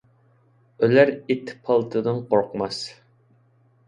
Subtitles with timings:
[0.85, 2.81] ئۆلەر ئىت پالتىدىن قورقماس.